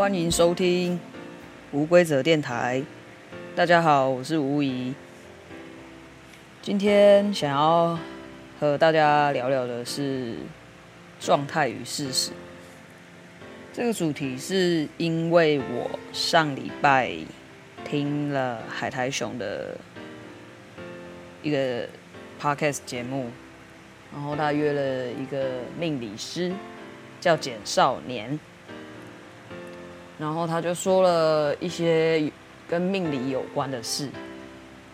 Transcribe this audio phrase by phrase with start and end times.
[0.00, 0.98] 欢迎收听
[1.72, 2.82] 无规则电台。
[3.54, 4.94] 大家好，我是吴怡。
[6.62, 7.98] 今天想要
[8.58, 10.36] 和大家聊聊的是
[11.20, 12.30] 状态与事实。
[13.74, 17.14] 这个主题是因为我上礼拜
[17.84, 19.76] 听了海苔熊的
[21.42, 21.86] 一个
[22.40, 23.28] podcast 节目，
[24.10, 26.50] 然后他约了一个命理师，
[27.20, 28.40] 叫简少年。
[30.20, 32.30] 然后他就说了一些
[32.68, 34.10] 跟命理有关的事，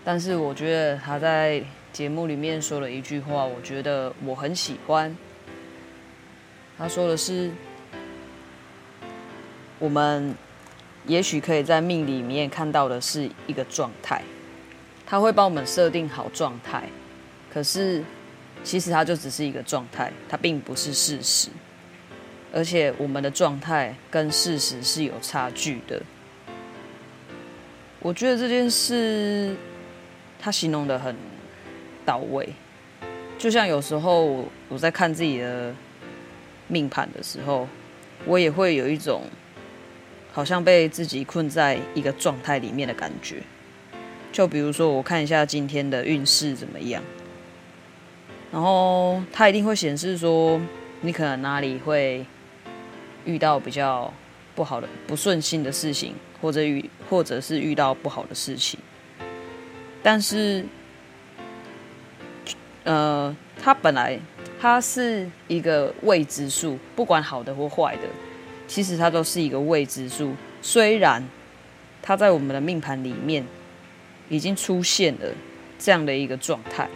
[0.04, 1.60] 但是我觉得他在
[1.92, 5.14] 节目里面说了一句话，我觉得我很喜欢。
[6.78, 7.50] 他说的是：
[9.80, 10.32] 我们
[11.06, 14.22] 也许可以在命里面看到的是一个状态，
[15.04, 16.84] 他会帮我们设定好状态，
[17.52, 18.04] 可是
[18.62, 21.48] 其实它就只是一个状态，它并不是事实。
[22.56, 26.00] 而且我们的状态跟事实是有差距的。
[28.00, 29.54] 我觉得这件事
[30.40, 31.14] 他形容得很
[32.06, 32.48] 到位，
[33.36, 35.74] 就像有时候我在看自己的
[36.66, 37.68] 命盘的时候，
[38.24, 39.24] 我也会有一种
[40.32, 43.42] 好像被自己困在一个状态里面的感觉。
[44.32, 47.02] 就比如说，我看一下今天的运势怎么样，
[48.50, 50.58] 然后它一定会显示说
[51.02, 52.24] 你可能哪里会。
[53.26, 54.10] 遇到比较
[54.54, 58.80] 不好的、不顺心的事情，或者遇，或者是遇到不好的事情，
[60.02, 60.64] 但是，
[62.84, 64.18] 呃，它本来
[64.58, 68.02] 它是一个未知数，不管好的或坏的，
[68.66, 70.32] 其实它都是一个未知数。
[70.62, 71.22] 虽然
[72.00, 73.44] 它在我们的命盘里面
[74.28, 75.28] 已经出现了
[75.78, 76.88] 这样的一个状态，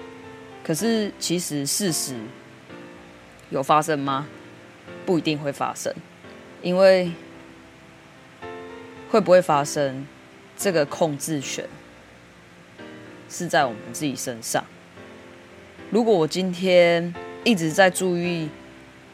[0.65, 2.15] 可是其实事实
[3.51, 4.27] 有发生吗？
[5.05, 5.93] 不一定会发生。
[6.63, 7.11] 因为
[9.11, 10.07] 会不会发生，
[10.57, 11.65] 这个控制权
[13.29, 14.65] 是在我们自己身上。
[15.91, 18.49] 如果我今天一直在注意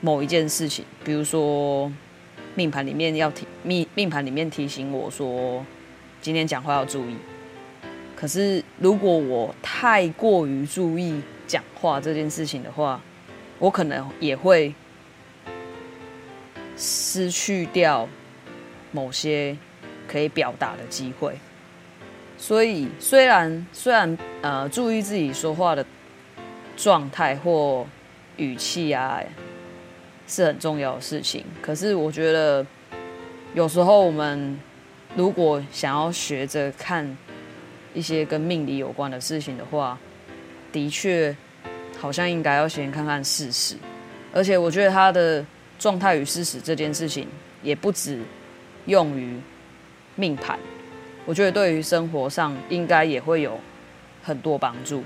[0.00, 1.90] 某一件事情，比如说
[2.54, 5.64] 命盘里面要提命命盘里面提醒我说
[6.20, 7.16] 今天讲话要注意，
[8.16, 13.00] 可是如果我太过于注意讲话这件事情的话，
[13.58, 14.74] 我可能也会。
[16.76, 18.06] 失去掉
[18.92, 19.56] 某些
[20.06, 21.38] 可以表达的机会，
[22.36, 25.84] 所以虽然虽然呃注意自己说话的
[26.76, 27.86] 状态或
[28.36, 29.22] 语气啊
[30.28, 32.64] 是很重要的事情，可是我觉得
[33.54, 34.60] 有时候我们
[35.14, 37.16] 如果想要学着看
[37.94, 39.98] 一些跟命理有关的事情的话，
[40.70, 41.34] 的确
[41.98, 43.76] 好像应该要先看看事实，
[44.34, 45.42] 而且我觉得他的。
[45.78, 47.28] 状态与事实这件事情，
[47.62, 48.20] 也不止
[48.86, 49.38] 用于
[50.14, 50.58] 命盘，
[51.24, 53.60] 我觉得对于生活上应该也会有
[54.22, 55.02] 很多帮助。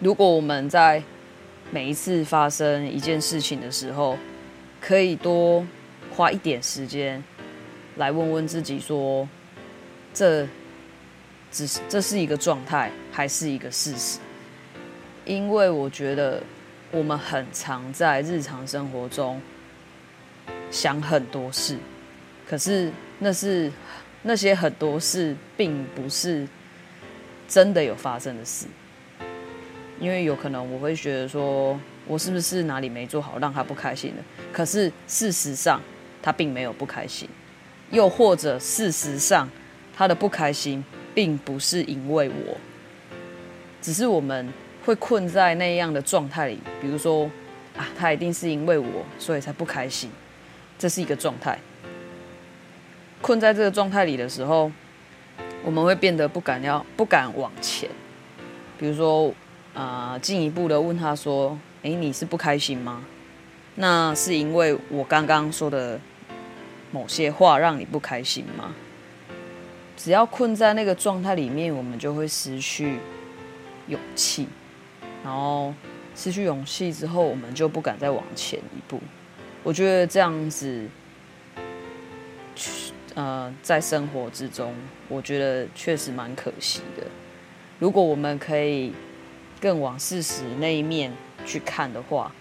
[0.00, 1.02] 如果我们在
[1.70, 4.16] 每一次发生一件事情的时候，
[4.80, 5.66] 可以多
[6.14, 7.22] 花一点时间
[7.96, 9.28] 来问问自己说，
[10.14, 10.46] 这
[11.50, 14.18] 只是这是一个状态，还是一个事实？
[15.26, 16.42] 因为我觉得
[16.90, 19.38] 我们很常在日常生活中。
[20.70, 21.76] 想很多事，
[22.48, 23.70] 可是那是
[24.22, 26.46] 那些很多事，并不是
[27.48, 28.66] 真的有发生的事。
[30.00, 34.22] 因为有可能我会觉得说，我是不是哪里没做好，让他不开心了？
[34.52, 35.80] 可是事实上，
[36.22, 37.28] 他并没有不开心。
[37.90, 39.48] 又或者事实上，
[39.96, 42.56] 他的不开心并不是因为我，
[43.82, 44.52] 只是我们
[44.84, 46.60] 会困在那样的状态里。
[46.80, 47.28] 比如说
[47.76, 50.08] 啊，他一定是因为我，所以才不开心。
[50.78, 51.58] 这是一个状态，
[53.20, 54.70] 困在这个状态里的时候，
[55.64, 57.90] 我们会变得不敢要，不敢往前。
[58.78, 59.34] 比如说，
[59.74, 63.04] 啊、进一步的问他说：“诶，你是不开心吗？
[63.74, 66.00] 那是因为我刚刚说的
[66.92, 68.72] 某些话让你不开心吗？”
[69.96, 72.98] 只要困在那个状态里面，我们就会失去
[73.88, 74.46] 勇气，
[75.24, 75.74] 然后
[76.14, 79.00] 失去勇气之后，我们就不敢再往前一步。
[79.68, 80.88] 我觉得这样子，
[83.14, 84.72] 呃，在生活之中，
[85.08, 87.06] 我觉得确实蛮可惜的。
[87.78, 88.94] 如果我们可以
[89.60, 91.12] 更往事实那一面
[91.44, 92.34] 去看的话，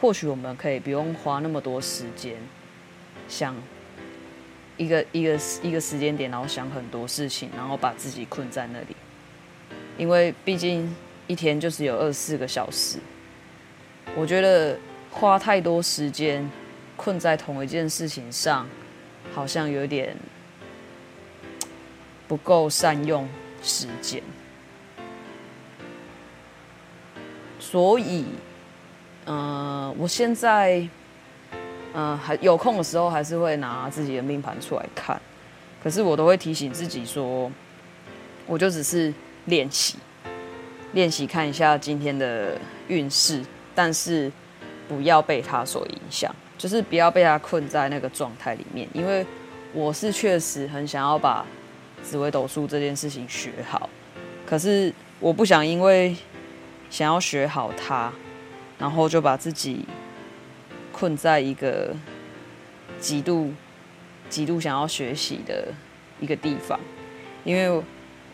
[0.00, 2.34] 或许我们可以不用花那么多时间
[3.28, 3.54] 想
[4.78, 8.96] 一个一个一个时间点，然后想很多事情，然后把自己困在那里。
[9.98, 10.96] 因为毕竟
[11.26, 12.98] 一天就是有二十四个小时，
[14.16, 14.78] 我觉得。
[15.10, 16.48] 花太多时间
[16.96, 18.66] 困在同一件事情上，
[19.34, 20.16] 好像有点
[22.28, 23.28] 不够善用
[23.62, 24.22] 时间，
[27.58, 28.24] 所以，
[29.24, 30.88] 呃，我现在，
[31.92, 35.20] 呃，还有空的时候还是会拿自己的命盘出来看，
[35.82, 37.50] 可是我都会提醒自己说，
[38.46, 39.12] 我就只是
[39.46, 39.96] 练习，
[40.92, 42.56] 练习看一下今天的
[42.88, 44.30] 运势，但是
[44.90, 46.34] 不要被它所影响。
[46.58, 49.24] 就是不要被他困在那个状态里面，因为
[49.72, 51.42] 我是确实很想要把
[52.02, 53.88] 紫微斗数这件事情学好，
[54.44, 56.14] 可是我不想因为
[56.90, 58.12] 想要学好它，
[58.78, 59.86] 然后就把自己
[60.92, 61.96] 困在一个
[62.98, 63.54] 极度
[64.28, 65.68] 极度想要学习的
[66.20, 66.78] 一个地方，
[67.42, 67.82] 因为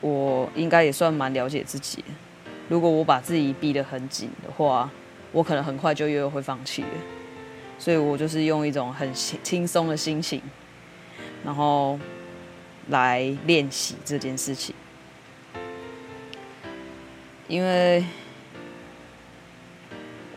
[0.00, 2.04] 我应该也算蛮了解自己，
[2.68, 4.90] 如果我把自己逼得很紧的话，
[5.36, 6.88] 我可能很快就又会放弃了。
[7.78, 10.40] 所以我就是用一种很轻松的心情，
[11.44, 12.00] 然后
[12.88, 14.74] 来练习这件事情，
[17.48, 18.02] 因为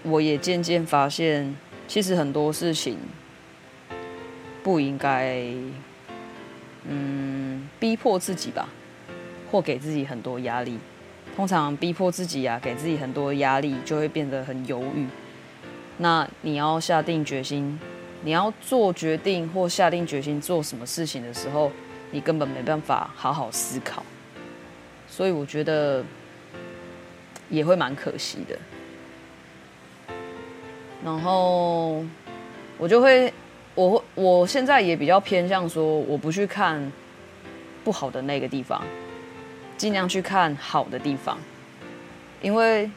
[0.04, 1.56] 我也渐渐发现，
[1.88, 2.98] 其实很多事情
[4.62, 5.42] 不应该，
[6.90, 8.68] 嗯，逼迫自己吧，
[9.50, 10.78] 或给自己很多压力。
[11.40, 15.08] 通常逼迫自己啊，给自己很多压力，就会变得很犹豫。
[16.00, 17.80] 那你要下定决心，
[18.24, 21.72] 你要做决定或下定决心做什么事情的时候，
[22.12, 24.04] 你根本没办法好好思考，
[25.08, 26.04] 所以我觉得
[27.50, 28.60] 也会蛮可惜的。
[31.06, 32.04] 然后
[32.78, 33.34] 我就会，
[33.76, 36.92] 我我现在也比较偏向说，我不去看
[37.86, 38.84] 不好的那个地方，
[39.80, 41.40] 尽量去看好的地方，
[42.44, 42.88] 因为。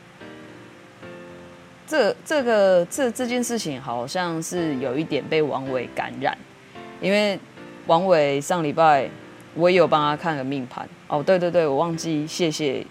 [1.85, 6.35] 这这个这这件事情好像是有一点被王伟感染，
[7.03, 7.39] 因为
[7.87, 9.11] 王伟上礼拜
[9.53, 12.87] 我也有帮他看个命盘哦，对对对，我忘记谢谢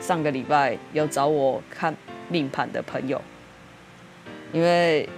[0.00, 1.96] 上个礼拜有找我看
[2.28, 3.22] 命盘的朋友，
[4.52, 5.08] 因为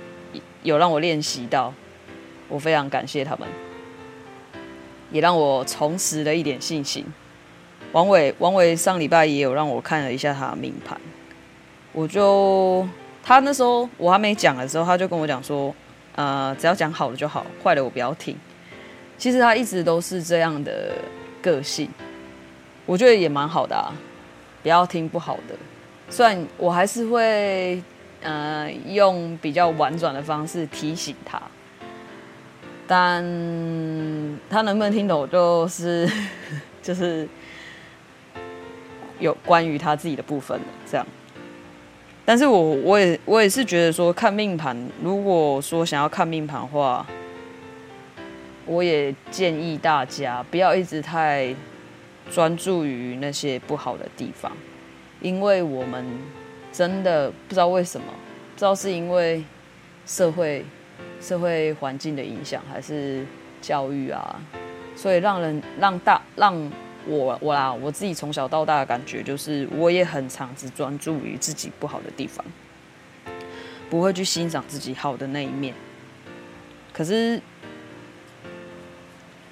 [0.62, 1.74] 有让我练习到，
[2.48, 3.48] 我非常感谢他们，
[5.10, 7.04] 也让我重拾了一点信心。
[7.94, 11.00] 王伟王伟上礼拜也有让我看了一下他的命盘，
[11.92, 12.86] 我就。
[13.26, 15.74] 他那时候我还没讲的时候，他就跟我讲说，
[16.14, 18.36] 呃，只要讲好的就好，坏的我不要听。
[19.16, 20.92] 其实他一直都是这样的
[21.40, 21.88] 个性，
[22.84, 23.88] 我觉得也蛮好的啊，
[24.62, 25.54] 不要听不好的。
[26.10, 27.82] 虽然我还是会，
[28.20, 31.40] 呃，用比较婉转的方式提醒他，
[32.86, 33.24] 但
[34.50, 36.06] 他能不能听懂，就是
[36.82, 37.26] 就是
[39.20, 41.06] 有关于他自己的部分了，这样。
[42.24, 47.06] 但是我我也我也是觉得说，看命盘，如果说想要看命盘的话，
[48.66, 51.54] 我也建议大家不要一直太
[52.30, 54.50] 专注于那些不好的地方，
[55.20, 56.04] 因为我们
[56.72, 58.06] 真的不知道为什么，
[58.54, 59.44] 不知道是因为
[60.06, 60.64] 社会
[61.20, 63.26] 社会环境的影响，还是
[63.60, 64.40] 教育啊，
[64.96, 66.72] 所以让人让大让。
[67.06, 72.44] 我我啦，我自己从小到大的感觉就是，我也很常只专注于自己不好的地方，
[73.90, 75.74] 不会去欣赏自己好的那一面。
[76.92, 77.40] 可是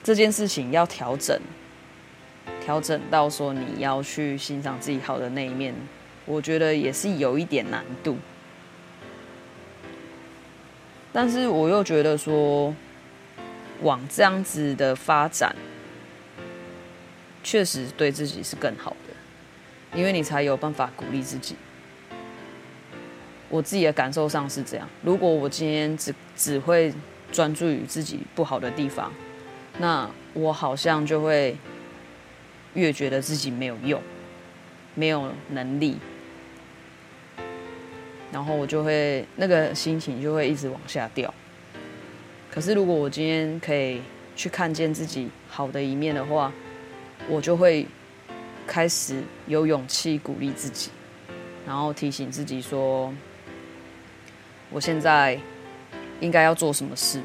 [0.02, 1.38] 这件事情要调整，
[2.64, 5.74] 调整到说你要去欣赏自己好的那一面，
[6.24, 8.16] 我觉得也是有一点难度。
[11.12, 12.74] 但是我又觉得说，
[13.82, 15.54] 往这样子的发展。
[17.42, 21.56] 确实对自己是更好的，因为你才有办法鼓励自己。
[23.48, 26.92] 我自己的感受上是这样：如果我今天只只会
[27.30, 29.12] 专注于自己不好的地方，
[29.78, 31.56] 那我好像就会
[32.74, 34.00] 越觉得自己没有用，
[34.94, 35.98] 没有能力，
[38.32, 41.32] 然后我就会那个心情就会一直往下掉。
[42.50, 44.00] 可是如果我今天可以
[44.34, 46.50] 去看见自己好的一面的话，
[47.28, 47.86] 我就会
[48.66, 50.90] 开始有勇气鼓励自己，
[51.66, 53.12] 然后提醒自己说，
[54.70, 55.38] 我现在
[56.20, 57.22] 应该要做什么事，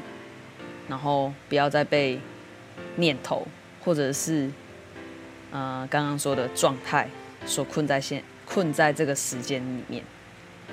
[0.88, 2.18] 然后不要再被
[2.96, 3.46] 念头
[3.84, 4.50] 或者是
[5.50, 7.08] 呃刚刚说的状态
[7.44, 10.02] 所困在现困在这个时间里面，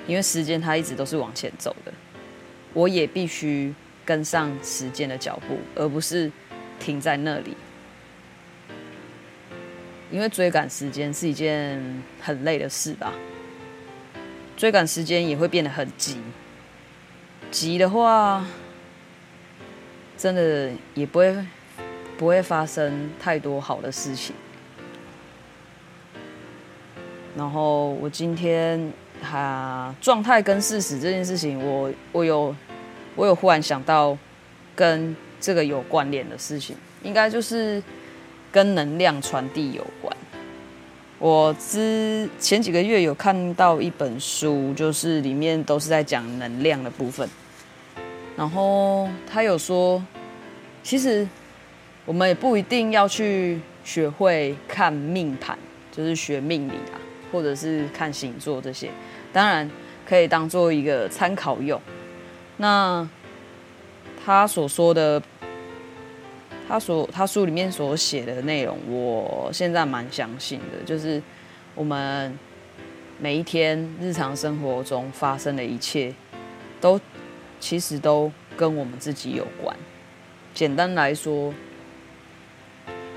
[0.06, 1.92] 因为时间它一直都是往前走的，
[2.72, 6.30] 我也必须跟上时间的脚步，而不是
[6.78, 7.56] 停在那里。
[10.10, 13.12] 因为追赶时间是一件很累的事吧，
[14.56, 16.18] 追赶时间也会变得很急。
[17.50, 18.44] 急的话，
[20.16, 21.36] 真的也不会
[22.16, 24.34] 不会发生太多好的事情。
[27.36, 32.56] 然后我今天哈状态跟事实这件事情我，我我有
[33.14, 34.16] 我有忽然想到
[34.74, 37.82] 跟这个有关联的事情，应该就是
[38.56, 40.16] 跟能量传递有关。
[41.18, 47.28] 我之前几个月有看到一本书，就是里面都是在讲能量的部分。
[48.34, 50.02] 然后他有说，
[50.82, 51.28] 其实
[52.06, 55.58] 我们也不一定要去学会看命盘，
[55.92, 56.96] 就是学命理啊。
[57.30, 58.88] 或者是看星座这些，
[59.34, 59.70] 当然
[60.08, 61.78] 可以当做一个参考用。
[62.56, 63.06] 那
[64.24, 65.20] 他所说的，
[66.68, 71.22] 他所他书里面所写的内容，我现在蛮相信的，就是
[71.74, 72.36] 我们
[73.20, 76.12] 每一天日常生活中发生的一切，
[76.80, 77.00] 都
[77.60, 79.76] 其实都跟我们自己有关。
[80.52, 81.54] 简单来说，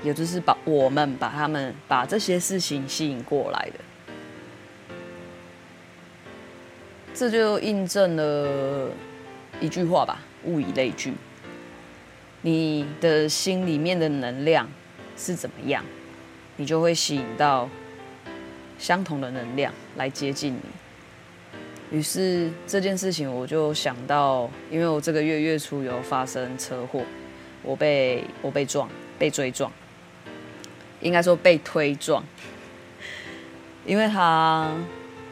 [0.04, 3.80] 也就是把我们把他们把这些事情吸引过来的。
[7.12, 8.90] 这就印证了
[9.60, 11.12] 一句话吧，物以类聚。
[12.42, 14.68] 你的心里面的能量
[15.16, 15.84] 是怎么样，
[16.56, 17.68] 你就会吸引到
[18.78, 21.98] 相同的能量来接近你。
[21.98, 27.02] 于是这件事情，我就想到，因为我这个月月初有发生车祸，
[27.62, 29.70] 我被我被撞，被追撞，
[31.00, 32.24] 应该说被推撞，
[33.84, 34.70] 因为他。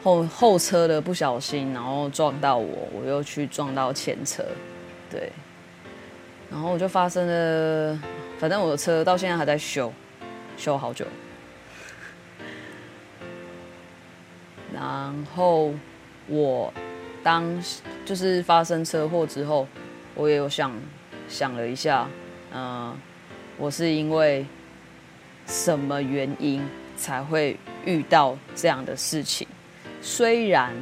[0.00, 4.44] 后后车的不小心，然后撞到我，我又去撞到前车，
[5.10, 5.30] 对，
[6.50, 7.98] 然后我就发生了，
[8.38, 9.92] 反正我的车到现在还在修，
[10.56, 11.06] 修好久。
[14.72, 15.72] 然后
[16.26, 16.72] 我
[17.22, 17.62] 当
[18.04, 19.66] 就是发生车祸之后，
[20.14, 20.72] 我也有想
[21.28, 22.08] 想了一下，
[22.52, 22.96] 嗯、呃，
[23.56, 24.46] 我是因为
[25.46, 29.46] 什么原因才会遇到这样的事情？
[30.00, 30.72] 虽然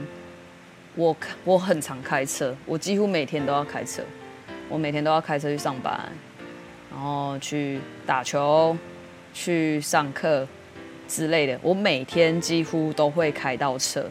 [0.94, 4.02] 我我很常开车，我几乎每天都要开车，
[4.68, 6.08] 我每天都要开车去上班，
[6.90, 8.76] 然后去打球、
[9.32, 10.46] 去上课
[11.08, 11.58] 之类的。
[11.62, 14.08] 我每天几乎都会开到车，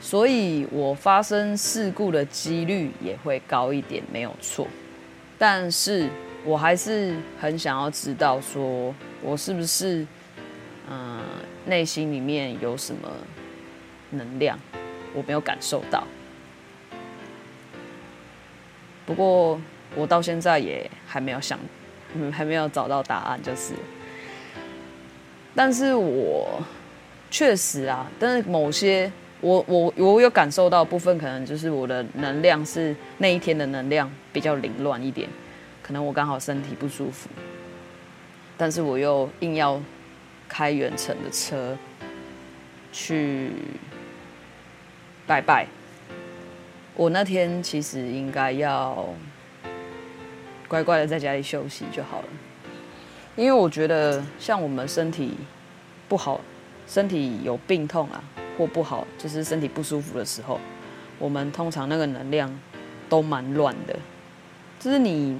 [0.00, 4.66] 所以我发生事故的几率也会高一点，没有错。
[5.38, 6.08] 但是
[6.44, 10.06] 我还是很想要知道，说我是不是
[10.90, 11.20] 嗯
[11.66, 13.08] 内心里面有什么。
[14.14, 14.58] 能量，
[15.14, 16.06] 我没有感受到。
[19.06, 19.58] 不过
[19.94, 21.58] 我到现在也还没有想，
[22.14, 23.74] 嗯，还没有找到答案，就是。
[25.54, 26.62] 但是我
[27.30, 35.28] 确实啊，但是某些我我我有感受到部分，可能就是我的能量是那一天的能量比较凌乱一点，
[35.82, 37.28] 可能我刚好身体不舒服，
[38.56, 39.80] 但是我又硬要
[40.48, 41.76] 开远程的车
[42.92, 43.50] 去。
[45.24, 45.66] 拜拜！
[46.94, 49.06] 我那天其实应该要
[50.72, 52.28] 乖乖的在家里休息就好了，
[53.36, 55.34] 因为我觉得像我们身体
[56.08, 56.40] 不好、
[56.88, 58.24] 身体有病痛啊
[58.56, 60.58] 或不好，就是身体不舒服的时候，
[61.18, 62.50] 我们通常那个能量
[63.06, 63.94] 都蛮乱的，
[64.80, 65.38] 就是你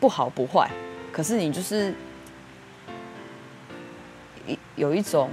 [0.00, 0.70] 不好不坏，
[1.12, 1.92] 可是你就是
[4.46, 5.28] 一有一种。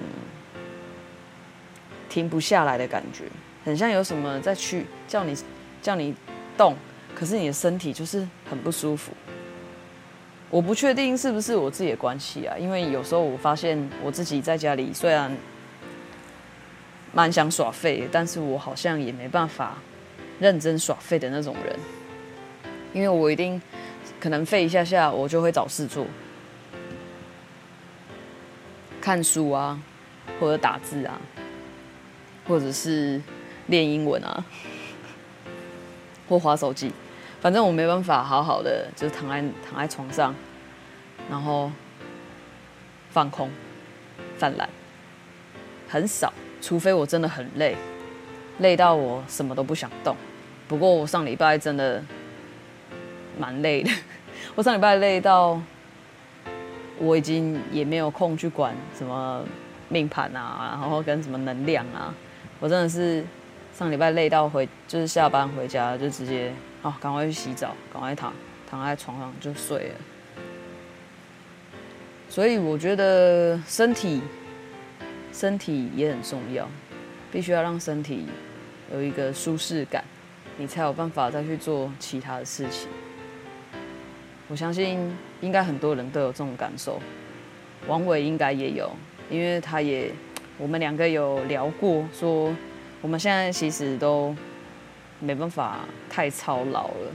[2.10, 3.26] 停不下来的感觉，
[3.64, 5.38] 很像有什么在去叫你
[5.80, 6.16] 叫你
[6.58, 6.76] 动，
[7.20, 9.12] 可是你的身体就是很不舒服。
[10.50, 15.36] 我不确定是不是我自己的关系啊，因为有时候我发现我自己在家里虽然
[17.14, 19.78] 蛮想耍废，但是我好像也没办法
[20.40, 21.78] 认真耍废的那种人，
[22.94, 23.62] 因为我一定
[24.20, 26.06] 可能废一下下，我就会找事做，
[29.02, 29.80] 看书啊，
[30.40, 31.20] 或者打字啊。
[32.48, 33.22] 或者是
[33.68, 34.44] 练英文啊，
[36.28, 36.92] 或滑手机，
[37.42, 40.36] 反正我没办法好好的，就是躺在躺在床上，
[41.30, 41.72] 然后
[43.12, 43.50] 放空、
[44.38, 44.70] 犯懒，
[45.88, 47.76] 很少，除非我真的很累，
[48.60, 50.16] 累到我什么都不想动。
[50.68, 52.04] 不过我上礼拜真的
[53.38, 53.92] 蛮累的，
[54.56, 55.60] 我上礼拜累到
[57.00, 59.44] 我已经也没有空去管什么
[59.88, 62.14] 命盘啊，然后跟什么能量啊。
[62.60, 63.24] 我真的是
[63.80, 68.34] 上礼拜累到回，就是下班回家就直接哦，赶快去洗澡，赶快躺
[68.70, 69.96] 躺在床上就睡了。
[72.28, 74.22] 所以我觉得身体
[75.32, 76.68] 身体也很重要，
[77.32, 78.26] 必须要让身体
[78.92, 80.04] 有一个舒适感，
[80.58, 82.90] 你才有办法再去做其他的事情。
[84.50, 85.10] 我相信
[85.40, 87.00] 应该很多人都有这种感受，
[87.88, 88.92] 王伟应该也有，
[89.30, 90.12] 因为他也
[90.58, 92.54] 我们两个有聊过，说
[93.02, 94.36] 我们现在其实都
[95.20, 95.80] 没办法
[96.10, 97.12] 太操劳了，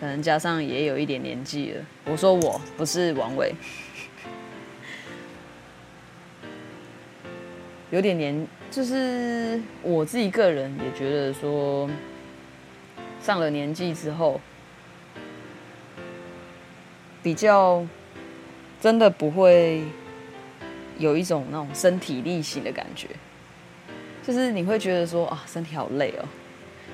[0.00, 1.84] 可能加上也有一点年纪了。
[2.04, 3.54] 我说我不是王伟，
[7.90, 11.88] 有点年，就是我自己个人也觉得说，
[13.20, 14.40] 上了年纪之后。
[17.22, 17.84] 比较
[18.80, 19.82] 真的不会
[20.96, 23.08] 有一种那种身体力行的感觉，
[24.26, 26.24] 就是你会觉得说啊，身体好累哦，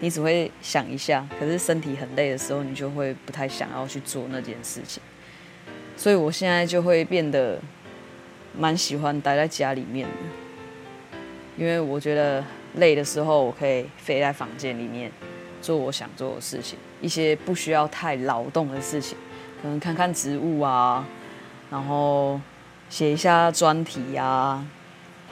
[0.00, 5.02] 你只会想一下，可是身体很累的时候，你就会不太想要去做那件事情。
[5.96, 7.58] 所以我现在就会变得
[8.54, 11.18] 蛮喜欢待在家里面的，
[11.56, 15.10] 因为我觉得累的时候，我可以飞在房间里面
[15.62, 19.16] 做我想做的事情，一些不需要太劳动的事情。
[19.62, 21.06] 可能看看植物啊，
[21.70, 22.38] 然后
[22.90, 24.62] 写一下专题啊，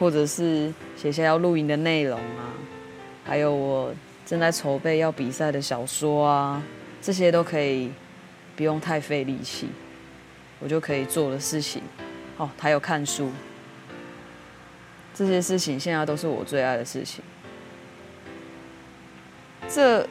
[0.01, 2.51] 或者是写下要录音的内容啊，
[3.25, 3.95] 还有我
[4.27, 6.63] 正在筹备要比赛的小说啊，
[7.03, 7.93] 这些都可以
[8.57, 9.69] 不用太费力气，
[10.59, 11.83] 我就可以做的事情。
[12.39, 13.31] 哦，还有看书，
[15.15, 17.23] 这些事情现在都是我最爱的事情。
[19.69, 20.09] 这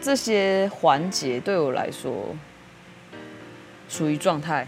[0.00, 2.34] 这些环节对我来说。
[3.86, 4.66] 属于状态，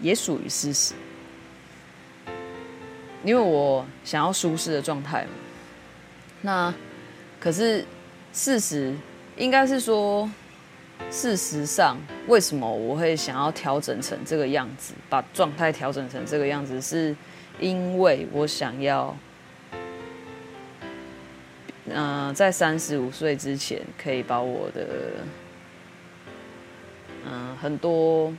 [0.00, 0.94] 也属于事实。
[3.24, 5.30] 因为我想要舒适的状态嘛。
[6.42, 6.74] 那
[7.40, 7.84] 可是
[8.32, 8.94] 事实
[9.36, 10.28] 应该是说，
[11.10, 17.14] 事实上为什么我会想要调整成这个样子，把状态调整成这个样子，是
[17.60, 19.16] 因为我想要，
[21.86, 24.86] 嗯、在三十五岁之前，可以把我的，
[27.26, 28.32] 嗯、很多。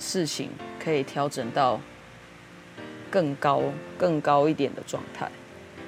[0.00, 1.80] 事情可以调整到
[3.10, 3.62] 更高、
[3.96, 5.30] 更高一点的状态，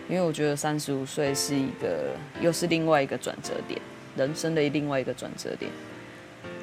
[0.08, 3.80] 因为我觉得三十五岁是一个，又是另外一个转折点，
[4.16, 5.70] 人生的另外一个转折点。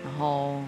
[0.03, 0.61] 然后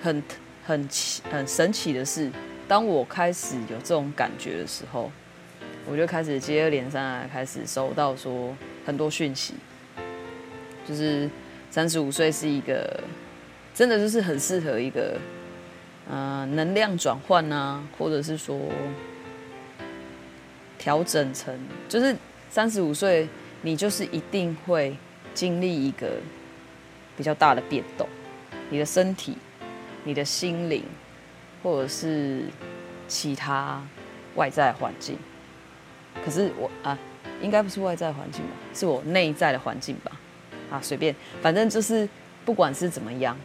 [0.00, 0.22] 很
[0.64, 2.30] 很奇、很神奇的是，
[2.68, 5.10] 当我开始有这种感觉的时候，
[5.90, 8.54] 我就开始接二连三啊开始收到说
[8.84, 9.54] 很多讯息，
[10.86, 11.28] 就是
[11.70, 13.00] 三十五岁是一个。
[13.74, 15.20] 真的就是很适合一个，
[16.08, 18.58] 呃，能量转换啊，或者是说
[20.78, 21.52] 调整成，
[21.88, 22.16] 就是
[22.48, 23.28] 三十五岁，
[23.62, 24.96] 你就是一定会
[25.34, 26.12] 经历一个
[27.16, 28.08] 比较大的变动，
[28.70, 29.36] 你的身体、
[30.04, 30.84] 你的心灵，
[31.62, 32.42] 或者是
[33.08, 33.82] 其他
[34.36, 35.18] 外在环境。
[36.24, 36.96] 可是我啊，
[37.42, 38.52] 应该不是外在环境吧？
[38.72, 40.12] 是我内在的环境吧？
[40.70, 42.08] 啊，随便，反正就是
[42.44, 43.36] 不管是怎么样。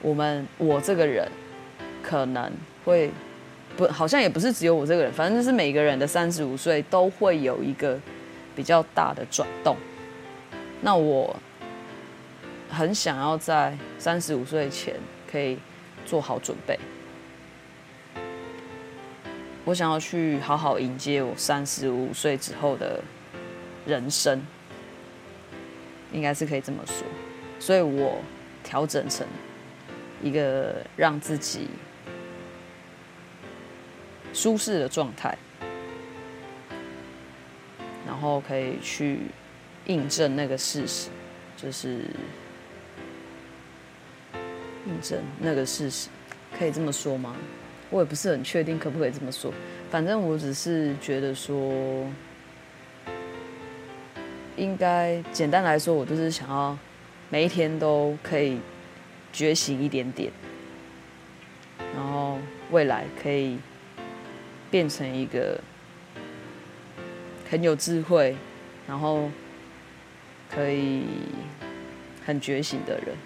[0.00, 1.28] 我们我这个人
[2.02, 2.50] 可能
[2.84, 3.10] 会
[3.76, 7.98] 不，好像也不是只有我这个人，反正就是每个人的三十五岁都会有一个
[8.56, 9.76] 比较大的转动。
[10.80, 11.36] 那我
[12.70, 14.94] 很想要在三十五岁前
[15.30, 15.58] 可以
[16.06, 16.78] 做好准备，
[19.64, 23.00] 我想要去好好迎接我三十五岁之后的
[23.86, 24.40] 人生，
[26.12, 27.06] 应该是可以这么说。
[27.58, 28.18] 所以我
[28.64, 29.26] 调整成。
[30.20, 31.68] 一个让自己
[34.38, 35.36] 舒适的状态，
[38.06, 39.22] 然后可以去
[39.86, 41.08] 印证那个事实，
[41.56, 42.04] 就是
[44.86, 46.08] 印证那个事实，
[46.56, 47.34] 可以这么说吗？
[47.90, 49.52] 我也不是很确定可不可以这么说，
[49.90, 52.06] 反正我只是觉得说，
[54.56, 56.78] 应该简单来说，我就是想要
[57.28, 58.60] 每一天都可以。
[59.30, 60.32] 觉醒一点点，
[61.94, 62.38] 然后
[62.70, 63.58] 未来可以
[64.70, 65.60] 变成一个
[67.50, 68.36] 很有智慧，
[68.86, 69.30] 然后
[70.50, 71.04] 可以
[72.24, 73.16] 很觉醒的人。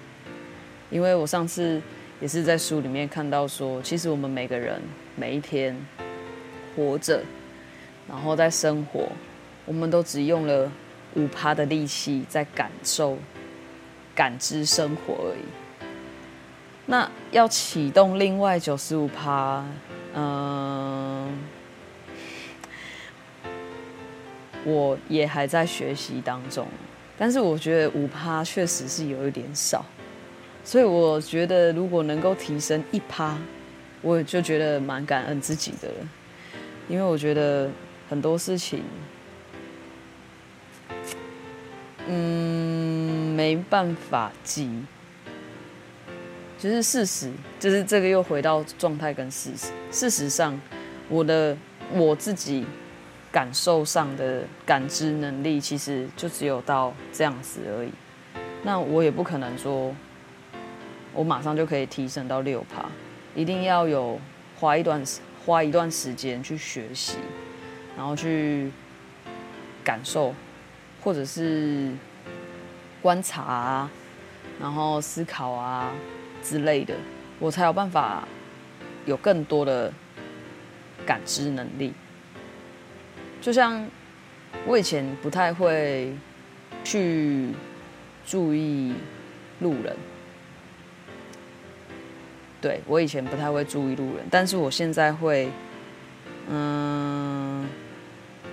[0.90, 1.81] 因为我上次
[2.20, 4.81] 也是在书里面看到说，其实我们每个人
[5.16, 5.74] 每一天
[6.76, 7.22] 活着，
[8.09, 9.11] 然后在生活，
[9.64, 10.70] 我们都只用了
[11.14, 13.18] 五趴的力气在感受、
[14.14, 15.44] 感知生活而已。
[16.85, 19.64] 那要启动另外九十五趴，
[20.14, 21.02] 嗯，
[24.64, 26.66] 我也还在学习当中，
[27.18, 29.85] 但是我觉得五趴确实是有一点少，
[30.64, 33.37] 所以我觉得如果能够提升一趴，
[34.01, 36.09] 我就觉得蛮感恩自己的了，
[36.88, 37.70] 因为我觉得
[38.09, 38.83] 很多事情，
[42.09, 44.70] 嗯，没办法急。
[46.59, 49.72] 就是事实，就是这个又回到状态跟事实。
[49.90, 50.57] 事实上，
[51.09, 51.57] 我的
[51.92, 52.64] 我自己
[53.33, 57.90] 感受上的感知能力，其实就只有到这样子而已。
[58.62, 59.92] 那我也不可能说，
[61.14, 62.85] 我马上就可以提升到六趴，
[63.35, 64.21] 一定要有
[64.61, 67.16] 花一段时花一段时间去学习，
[67.97, 68.71] 然后去
[69.83, 70.35] 感受，
[71.03, 71.90] 或者是
[73.01, 73.90] 观察啊，
[74.61, 75.90] 然后思考啊
[76.42, 76.95] 之类的，
[77.40, 78.29] 我才有办法
[79.07, 79.90] 有更多的
[81.07, 81.95] 感知能力。
[83.42, 83.87] 就像
[84.64, 86.11] 我以前不太会
[86.83, 87.48] 去
[88.24, 88.94] 注意
[89.61, 89.94] 路人。
[92.61, 95.50] 对，我以前不太会注意路人，但是我现在会，
[96.48, 97.68] 嗯，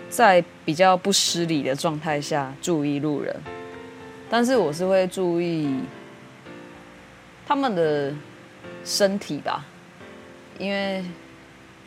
[0.09, 3.35] 在比较不失礼的状态下注意路人，
[4.27, 5.81] 但是我是会注意
[7.45, 8.11] 他们的
[8.83, 9.63] 身体吧，
[10.57, 11.05] 因为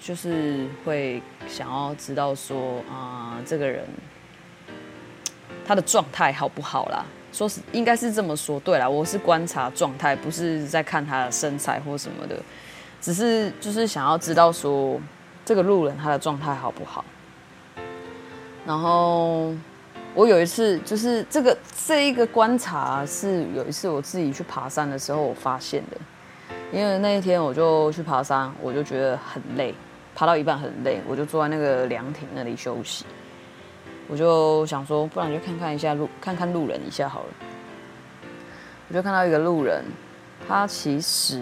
[0.03, 3.85] 就是会想要知道说啊，这个人
[5.65, 7.05] 他的状态好不好啦。
[7.33, 12.37] 说是应该是这么说，对啦，我是观察状态，不是在看他的身材或什么的，
[13.01, 15.01] 只是就是想要知道说
[15.45, 17.05] 这个路人他的状态好不好。
[18.67, 19.55] 然后
[20.15, 25.97] 我有一次就是这个这一个观察是有一次我自己去爬山的时候我发现的，
[26.71, 29.75] 因为那一天我就去爬山，我就觉得很累，
[30.15, 33.05] 爬到一半很累，我就坐在那个凉亭那里休息。
[34.09, 37.27] 我就想说，不然就看看一下路，看看路人一下好了。
[38.89, 39.83] 我就看到一个路人，
[40.47, 41.41] 他其实，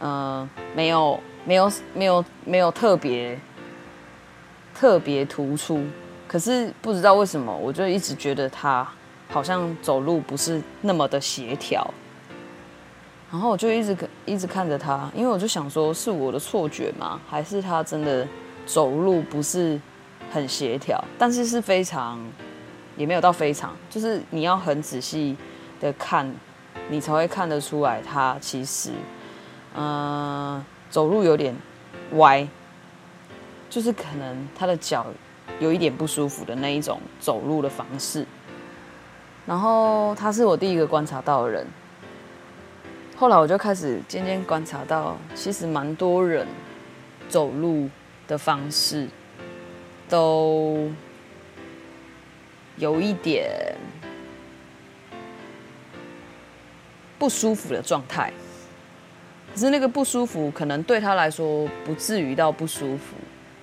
[0.00, 3.38] 呃，没有，没有，没有，没有特别
[4.74, 5.84] 特别突出。
[6.26, 8.84] 可是不知道为什么，我就一直觉得他
[9.28, 11.88] 好像走路不是那么的协调。
[13.34, 17.20] 然后我就一直一直看着他，因为我就想说，是我的错觉吗？
[17.28, 18.24] 还是他真的
[18.64, 19.80] 走路不是？
[20.32, 22.18] 很协调，但是是非常，
[22.96, 25.36] 也没有到非常，就是你要很仔细
[25.80, 26.32] 的看，
[26.88, 28.90] 你才会看得出来，他其实，
[29.76, 31.54] 嗯、走路有点
[32.12, 32.48] 歪，
[33.70, 35.06] 就是可能他的脚
[35.60, 38.26] 有一点不舒服的那一种走路的方式。
[39.46, 41.64] 然后他是我第一个观察到的人，
[43.16, 46.46] 后来我就开始渐渐观察到，其实蛮多人
[47.28, 47.88] 走路
[48.26, 49.08] 的方式。
[50.06, 50.90] 都
[52.76, 53.74] 有一点
[57.18, 58.30] 不舒服的状态，
[59.52, 63.16] 可是那个不舒服可能对他来说不至于到不舒服，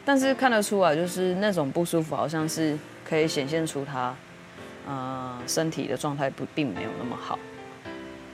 [0.03, 2.75] 但是看得出来，就是那种不舒服好像是
[3.07, 4.13] 可以显现出他，
[4.87, 7.37] 呃，身体的状态不并没有那么好。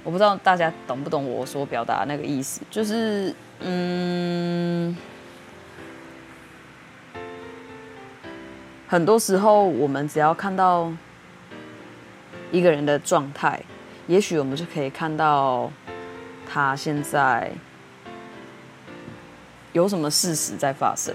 [0.08, 4.96] 我不知道大家懂不懂我所表达那个意思，就是嗯。
[8.88, 10.90] 很多时候，我们只要看到
[12.54, 13.62] 一个人的状态，
[14.08, 15.70] 也许我们就可以看到
[16.50, 17.52] 他现在
[19.74, 21.14] 有什么事实在发生。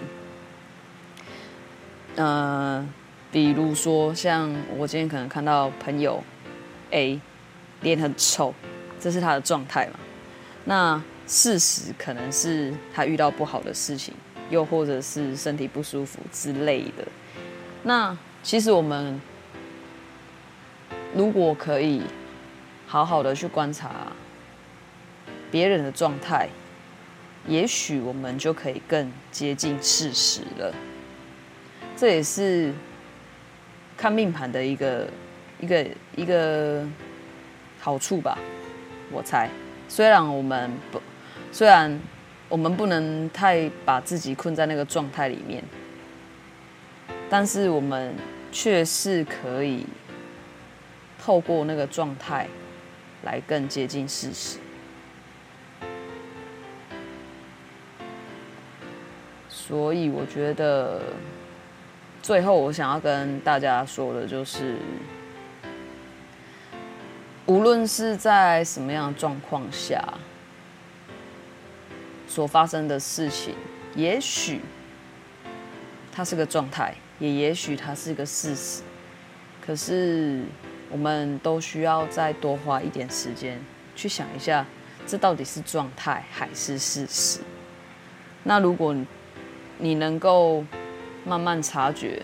[2.16, 2.86] 呃，
[3.30, 6.22] 比如说，像我今天可能看到朋友
[6.90, 7.18] A
[7.80, 8.52] 脸很臭，
[9.02, 9.98] 这是他的状态嘛？
[10.64, 14.14] 那事实可能是他遇到不好的事情，
[14.48, 17.04] 又或者是身体不舒服之类的。
[17.82, 19.20] 那其实我们
[21.12, 22.02] 如果可以
[22.86, 24.12] 好好的去观察
[25.50, 26.48] 别人的状态，
[27.48, 30.72] 也许我们就可以更接近事实了。
[31.96, 32.72] 这也是
[33.96, 35.08] 看命盘的一个
[35.58, 36.86] 一个一个
[37.80, 38.38] 好处吧，
[39.12, 39.48] 我猜。
[39.88, 41.00] 虽然我们不，
[41.52, 42.00] 虽然
[42.48, 45.62] 我们不能太把自己困在那个状态里面。
[47.30, 48.14] 但是我们
[48.50, 49.86] 却是可以
[51.18, 52.46] 透过那个状态
[53.22, 54.58] 来更接近事实，
[59.48, 61.00] 所以我觉得
[62.20, 64.76] 最后我想要跟大家说的就是，
[67.46, 70.02] 无论是在什么样的状况下
[72.26, 73.54] 所发生的事情，
[73.94, 74.60] 也许
[76.12, 76.94] 它是个状态。
[77.18, 78.82] 也也许它是个事实，
[79.64, 80.42] 可是
[80.90, 83.60] 我们都需要再多花一点时间
[83.94, 84.66] 去想一下，
[85.06, 87.38] 这到底是状态还是事实？
[88.42, 88.92] 那如果
[89.78, 90.64] 你能够
[91.24, 92.20] 慢慢察觉，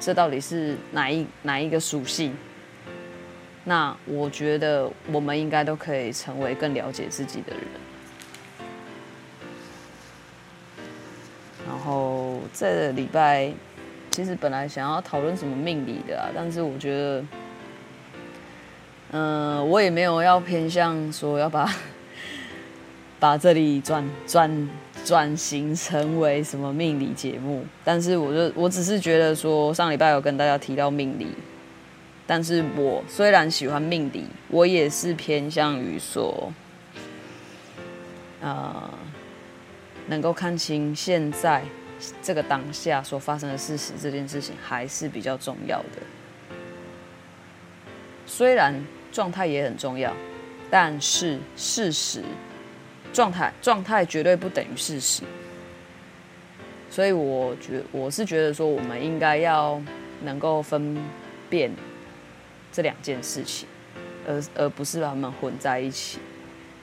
[0.00, 2.36] 这到底是哪一哪一个属性，
[3.68, 7.62] 那我觉得我们应该都可以成为更了解自己的人。
[11.66, 13.52] 然后这个礼拜，
[14.10, 17.24] 其实本来想要讨论什么命理的啊，但是我觉得，
[19.10, 21.70] 嗯、我也没有要偏向说要把
[23.20, 24.70] 把这里转转
[25.04, 31.26] 转型成为什么命理节目，但是我就我只是觉得说，上礼拜有跟大家提到命理。
[32.30, 36.52] 但是我虽然喜欢命理，我也是偏向于说，
[38.42, 38.90] 呃，
[40.08, 41.62] 能够看清现在
[42.22, 46.02] 这个当下所发生的事实，这件事情还是比较重要的。
[48.26, 48.78] 虽然
[49.10, 50.14] 状态也很重要，
[50.70, 52.22] 但是事实
[53.10, 55.22] 状态状态绝对不等于事实。
[56.90, 59.80] 所以我觉我是觉得说，我们应该要
[60.22, 60.94] 能够分
[61.48, 61.72] 辨。
[62.78, 63.68] 这两件事情，
[64.24, 66.20] 而而不是把它们混在一起，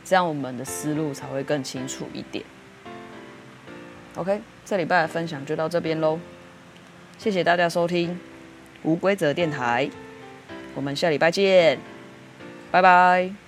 [0.03, 2.43] 这样我们的思路才会更清楚一点。
[4.17, 6.19] OK，这礼拜的分享就到这边喽，
[7.17, 8.19] 谢谢大家收听
[8.83, 9.89] 无规则电台，
[10.75, 11.79] 我们下礼拜见，
[12.71, 13.44] 拜拜。